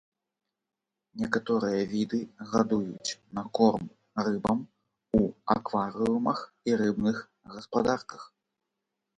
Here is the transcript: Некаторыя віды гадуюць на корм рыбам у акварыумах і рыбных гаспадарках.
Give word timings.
Некаторыя 1.23 1.81
віды 1.91 2.19
гадуюць 2.53 3.15
на 3.39 3.43
корм 3.59 3.85
рыбам 4.29 4.59
у 5.19 5.23
акварыумах 5.55 6.39
і 6.71 6.77
рыбных 6.83 7.17
гаспадарках. 7.59 8.21